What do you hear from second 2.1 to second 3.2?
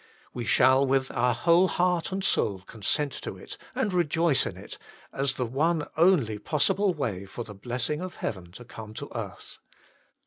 and soul consent